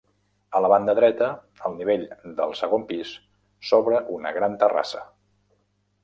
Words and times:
A 0.59 0.59
la 0.65 0.69
banda 0.71 0.93
dreta, 0.99 1.25
al 1.67 1.75
nivell 1.81 2.05
del 2.39 2.55
segon 2.61 2.85
pis, 2.91 3.11
s'obre 3.71 4.01
una 4.17 4.31
gran 4.39 4.57
terrassa. 4.65 5.03